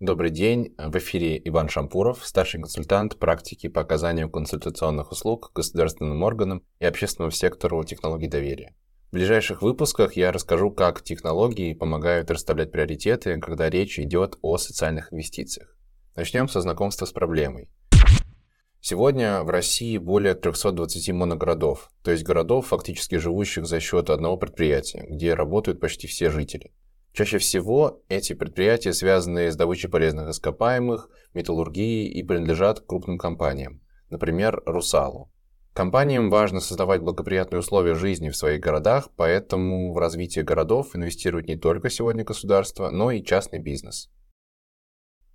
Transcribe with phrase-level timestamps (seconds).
[0.00, 0.74] Добрый день.
[0.78, 7.30] В эфире Иван Шампуров, старший консультант практики по оказанию консультационных услуг государственным органам и общественному
[7.30, 8.74] сектору технологий доверия.
[9.10, 15.12] В ближайших выпусках я расскажу, как технологии помогают расставлять приоритеты, когда речь идет о социальных
[15.12, 15.76] инвестициях.
[16.16, 17.68] Начнем со знакомства с проблемой.
[18.80, 25.04] Сегодня в России более 320 моногородов, то есть городов, фактически живущих за счет одного предприятия,
[25.10, 26.72] где работают почти все жители.
[27.12, 34.62] Чаще всего эти предприятия связаны с добычей полезных ископаемых, металлургией и принадлежат крупным компаниям, например,
[34.64, 35.30] «Русалу».
[35.72, 41.56] Компаниям важно создавать благоприятные условия жизни в своих городах, поэтому в развитие городов инвестирует не
[41.56, 44.10] только сегодня государство, но и частный бизнес.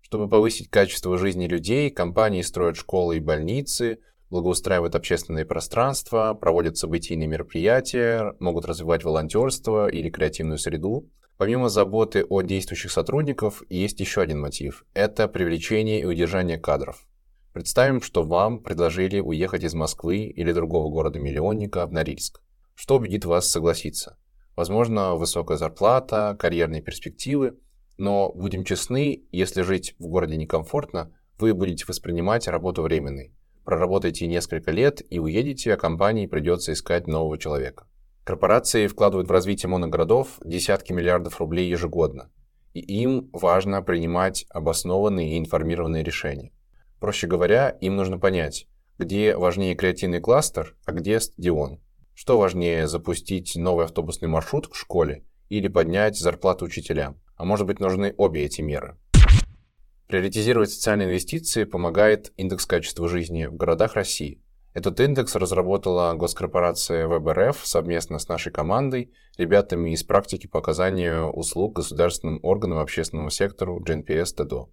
[0.00, 7.28] Чтобы повысить качество жизни людей, компании строят школы и больницы, благоустраивают общественные пространства, проводят событийные
[7.28, 11.08] мероприятия, могут развивать волонтерство или креативную среду,
[11.40, 17.06] Помимо заботы о действующих сотрудников, есть еще один мотив– это привлечение и удержание кадров.
[17.54, 22.42] Представим, что вам предложили уехать из Москвы или другого города-миллионника в Норильск.
[22.74, 24.18] Что убедит вас согласиться?
[24.54, 27.56] Возможно, высокая зарплата, карьерные перспективы,
[27.96, 33.32] но, будем честны, если жить в городе некомфортно, вы будете воспринимать работу временной.
[33.64, 37.86] Проработаете несколько лет и уедете, а компании придется искать нового человека.
[38.30, 42.30] Корпорации вкладывают в развитие моногородов десятки миллиардов рублей ежегодно,
[42.74, 46.52] и им важно принимать обоснованные и информированные решения.
[47.00, 51.80] Проще говоря, им нужно понять, где важнее креативный кластер, а где стадион.
[52.14, 57.20] Что важнее, запустить новый автобусный маршрут к школе или поднять зарплату учителям?
[57.34, 58.96] А может быть, нужны обе эти меры?
[60.06, 64.40] Приоритизировать социальные инвестиции помогает индекс качества жизни в городах России–
[64.72, 71.76] этот индекс разработала госкорпорация ВБРФ совместно с нашей командой, ребятами из практики по оказанию услуг
[71.76, 74.70] государственным органам общественному сектору GNPS ТДО.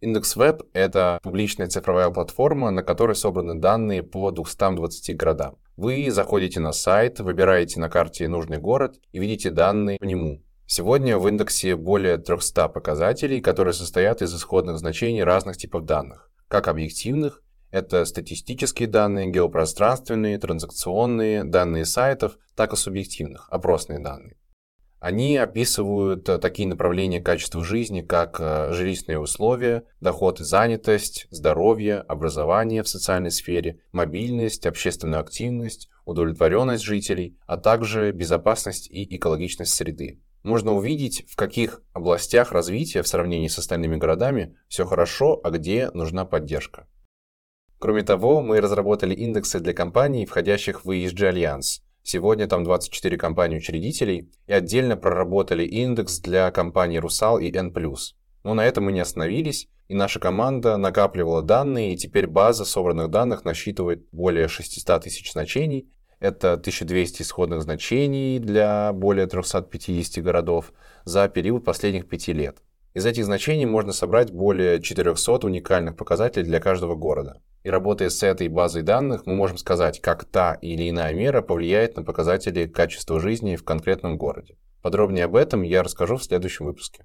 [0.00, 5.58] Индекс Веб— это публичная цифровая платформа, на которой собраны данные по 220 городам.
[5.76, 10.42] Вы заходите на сайт, выбираете на карте нужный город и видите данные по нему.
[10.66, 16.68] Сегодня в индексе более 300 показателей, которые состоят из исходных значений разных типов данных, как
[16.68, 24.36] объективных, это статистические данные, геопространственные, транзакционные, данные сайтов, так и субъективных, опросные данные.
[24.98, 31.98] Они описывают э, такие направления качества жизни, как э, жилищные условия, доход и занятость, здоровье,
[31.98, 40.22] образование в социальной сфере, мобильность, общественную активность, удовлетворенность жителей, а также безопасность и экологичность среды.
[40.42, 45.90] Можно увидеть, в каких областях развития в сравнении с остальными городами все хорошо, а где
[45.92, 46.88] нужна поддержка.
[47.78, 51.82] Кроме того, мы разработали индексы для компаний, входящих в ESG Альянс.
[52.02, 57.74] Сегодня там 24 компании-учредителей, и отдельно проработали индекс для компаний «Русал» и N+.
[58.44, 63.10] Но на этом мы не остановились, и наша команда накапливала данные, и теперь база собранных
[63.10, 65.92] данных насчитывает более 600 тысяч значений.
[66.18, 70.72] Это 1200 исходных значений для более 350 городов
[71.04, 72.62] за период последних пяти лет.
[72.96, 77.42] Из этих значений можно собрать более 400 уникальных показателей для каждого города.
[77.62, 81.96] И работая с этой базой данных, мы можем сказать, как та или иная мера повлияет
[81.98, 84.56] на показатели качества жизни в конкретном городе.
[84.80, 87.04] Подробнее об этом я расскажу в следующем выпуске.